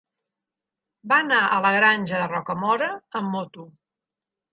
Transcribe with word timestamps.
Va 1.11 1.19
anar 1.23 1.41
a 1.41 1.59
la 1.65 1.71
Granja 1.75 2.21
de 2.21 2.29
Rocamora 2.31 2.87
amb 3.21 3.31
moto. 3.35 3.67